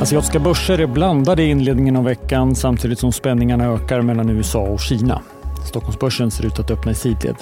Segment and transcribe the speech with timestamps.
[0.00, 4.80] Asiatiska börser är blandade i inledningen av veckan samtidigt som spänningarna ökar mellan USA och
[4.80, 5.22] Kina.
[5.68, 7.36] Stockholmsbörsen ser ut att öppna i sidled.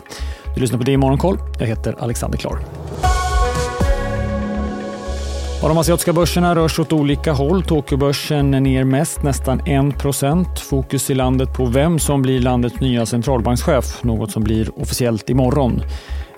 [0.55, 1.39] Du lyssnar på det i Morgonkoll.
[1.59, 2.59] Jag heter Alexander Klar.
[5.63, 7.63] Och de asiatiska börserna rör sig åt olika håll.
[7.63, 13.07] Tokyobörsen är ner mest, nästan 1 Fokus i landet på vem som blir landets nya
[13.07, 15.83] centralbankschef, något som blir officiellt imorgon.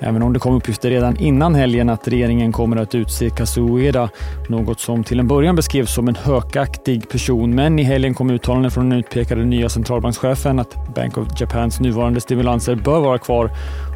[0.03, 4.09] Även om det kom uppgifter redan innan helgen att regeringen kommer att utse Kazuo
[4.49, 7.54] något som till en början beskrevs som en hökaktig person.
[7.54, 12.21] Men i helgen kom uttalanden från den utpekade nya centralbankschefen att Bank of Japans nuvarande
[12.21, 13.45] stimulanser bör vara kvar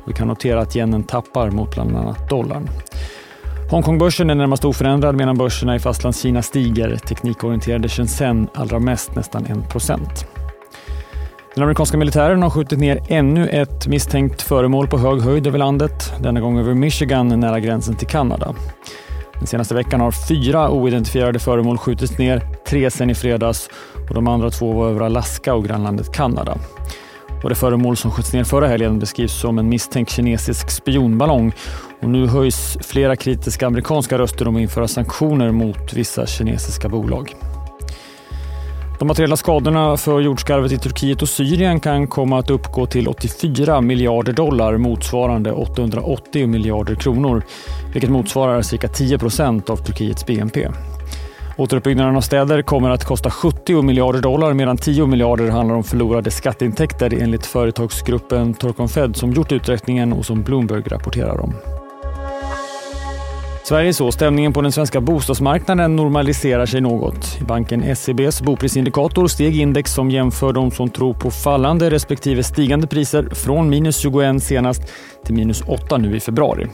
[0.03, 2.69] och vi kan notera att yenen tappar mot bland annat dollarn.
[3.71, 6.97] Hongkongbörsen är närmast oförändrad medan börserna i Fastlandskina stiger.
[6.97, 10.34] Teknikorienterade Shenzhen allra mest, nästan 1
[11.55, 16.13] den amerikanska militären har skjutit ner ännu ett misstänkt föremål på hög höjd över landet,
[16.23, 18.55] denna gång över Michigan nära gränsen till Kanada.
[19.39, 23.69] Den senaste veckan har fyra oidentifierade föremål skjutits ner, tre sen i fredags
[24.09, 26.59] och de andra två var över Alaska och grannlandet Kanada.
[27.43, 31.53] Och det föremål som sköts ner förra helgen beskrivs som en misstänkt kinesisk spionballong
[32.03, 37.35] och nu höjs flera kritiska amerikanska röster om att införa sanktioner mot vissa kinesiska bolag.
[38.99, 43.81] De materiella skadorna för jordskarvet i Turkiet och Syrien kan komma att uppgå till 84
[43.81, 47.43] miljarder dollar motsvarande 880 miljarder kronor,
[47.93, 50.69] vilket motsvarar cirka 10 procent av Turkiets BNP.
[51.57, 56.31] Återuppbyggnaden av städer kommer att kosta 70 miljarder dollar medan 10 miljarder handlar om förlorade
[56.31, 61.55] skatteintäkter enligt företagsgruppen Torcon Fed som gjort uträkningen och som Bloomberg rapporterar om.
[63.65, 64.13] Sverige så.
[64.13, 67.39] Stämningen på den svenska bostadsmarknaden normaliserar sig något.
[67.41, 72.87] I banken SEBs boprisindikator steg index som jämför de som tror på fallande respektive stigande
[72.87, 74.83] priser från minus 21 senast
[75.25, 76.67] till minus 8 nu i februari.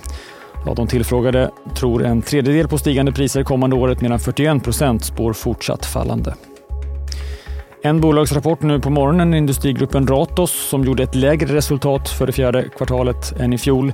[0.67, 5.33] Av de tillfrågade tror en tredjedel på stigande priser kommande året medan 41 procent spår
[5.33, 6.35] fortsatt fallande.
[7.83, 12.69] En bolagsrapport nu på morgonen, industrigruppen Ratos, som gjorde ett lägre resultat för det fjärde
[12.77, 13.93] kvartalet än i fjol.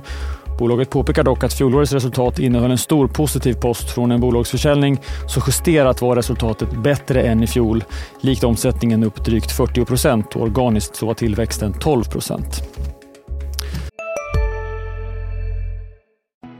[0.57, 5.41] Bolaget påpekar dock att fjolårets resultat innehöll en stor positiv post från en bolagsförsäljning, så
[5.47, 7.83] justerat var resultatet bättre än i fjol.
[8.21, 12.63] Likt omsättningen upp drygt 40 procent och organiskt så var tillväxten 12 procent.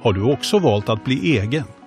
[0.02, 1.64] Har du också valt att bli egen?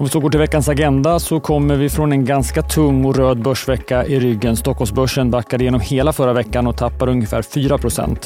[0.00, 3.16] Om vi så går till veckans agenda så kommer vi från en ganska tung och
[3.16, 4.56] röd börsvecka i ryggen.
[4.56, 8.16] Stockholmsbörsen backade genom hela förra veckan och tappar ungefär 4%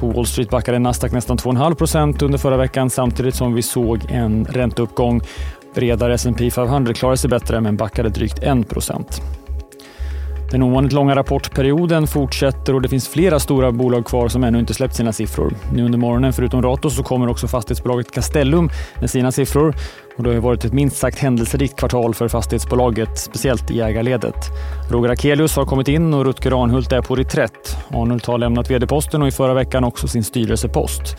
[0.00, 4.44] På Wall Street backade Nasdaq nästan 2,5% under förra veckan samtidigt som vi såg en
[4.44, 5.20] ränteuppgång.
[5.74, 8.68] Bredare S&P 500 klarade sig bättre men backade drygt 1
[10.50, 14.74] den ovanligt långa rapportperioden fortsätter och det finns flera stora bolag kvar som ännu inte
[14.74, 15.54] släppt sina siffror.
[15.72, 18.70] Nu under morgonen, förutom Ratos, så kommer också fastighetsbolaget Castellum
[19.00, 19.74] med sina siffror.
[20.16, 24.34] Och det har varit ett minst sagt händelserikt kvartal för fastighetsbolaget, speciellt i ägarledet.
[24.90, 27.76] Roger Akelius har kommit in och Rutger Arnhult är på reträtt.
[27.90, 31.16] Arnhult har lämnat vd-posten och i förra veckan också sin styrelsepost.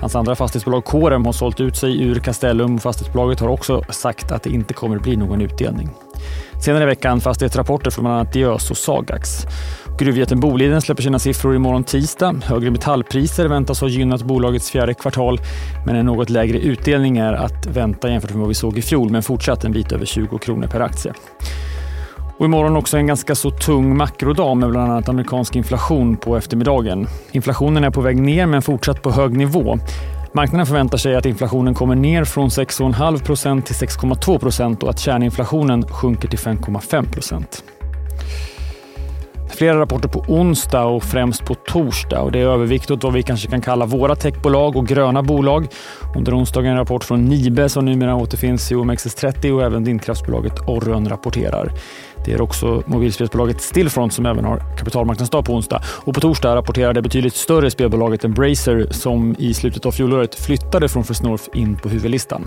[0.00, 4.32] Hans andra fastighetsbolag Corem har sålt ut sig ur Castellum och fastighetsbolaget har också sagt
[4.32, 5.88] att det inte kommer bli någon utdelning.
[6.62, 9.46] Senare i veckan fastighetsrapporter från bland annat Diös och Sagax.
[9.98, 12.40] Gruvjätten Boliden släpper sina siffror imorgon tisdag.
[12.44, 15.40] Högre metallpriser väntas ha gynnat bolagets fjärde kvartal,
[15.86, 19.10] men en något lägre utdelning är att vänta jämfört med vad vi såg i fjol,
[19.10, 21.12] men fortsatt en bit över 20 kronor per aktie.
[22.38, 27.06] Och imorgon också en ganska så tung makrodag med bland annat amerikansk inflation på eftermiddagen.
[27.32, 29.78] Inflationen är på väg ner men fortsatt på hög nivå.
[30.34, 36.28] Marknaden förväntar sig att inflationen kommer ner från 6,5% till 6,2% och att kärninflationen sjunker
[36.28, 37.52] till 5,5
[39.54, 42.20] Flera rapporter på onsdag och främst på torsdag.
[42.20, 45.68] Och det är övervikt åt vad vi kanske kan kalla våra techbolag och gröna bolag.
[46.16, 51.08] Under onsdagen en rapport från Nibe som numera återfinns i OMXS30 och även vindkraftsbolaget Orrön
[51.08, 51.72] rapporterar.
[52.24, 55.82] Det är också mobilspelsbolaget Stillfront som även har kapitalmarknadsdag på onsdag.
[55.86, 60.88] Och på torsdag rapporterar det betydligt större spelbolaget Embracer som i slutet av fjolåret flyttade
[60.88, 62.44] från First North in på huvudlistan.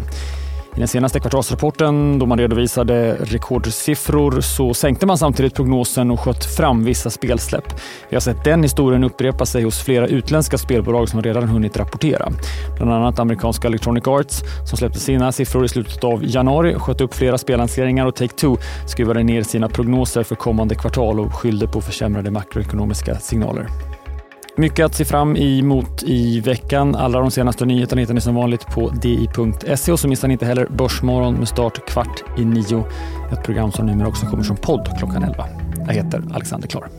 [0.76, 6.46] I den senaste kvartalsrapporten, då man redovisade rekordsiffror, så sänkte man samtidigt prognosen och sköt
[6.46, 7.74] fram vissa spelsläpp.
[8.10, 12.32] Vi har sett den historien upprepa sig hos flera utländska spelbolag som redan hunnit rapportera.
[12.78, 17.14] Bland annat amerikanska Electronic Arts som släppte sina siffror i slutet av januari, sköt upp
[17.14, 18.58] flera spellanseringar och Take-Two
[18.88, 23.68] skruvade ner sina prognoser för kommande kvartal och skyllde på försämrade makroekonomiska signaler.
[24.58, 26.96] Mycket att se fram emot i veckan.
[26.96, 30.46] Alla de senaste nyheterna hittar ni som vanligt på di.se och så missar ni inte
[30.46, 32.86] heller Börsmorgon med start kvart i nio.
[33.32, 35.48] Ett program som numera också kommer som podd klockan 11.
[35.88, 36.90] Jag heter Alexander Klar.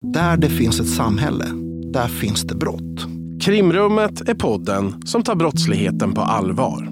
[0.00, 1.46] Där det finns ett samhälle,
[1.92, 3.06] där finns det brott.
[3.42, 6.91] Krimrummet är podden som tar brottsligheten på allvar.